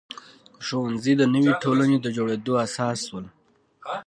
ښوونځي 0.65 1.13
د 1.17 1.21
نوې 1.33 1.53
ټولنې 1.63 1.97
د 2.01 2.07
جوړېدو 2.17 2.53
اساس 2.65 2.97
شول. 3.07 3.25